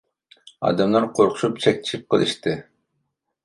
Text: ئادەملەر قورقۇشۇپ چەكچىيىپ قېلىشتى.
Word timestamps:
ئادەملەر 0.69 1.05
قورقۇشۇپ 1.19 1.61
چەكچىيىپ 1.67 2.11
قېلىشتى. 2.15 2.59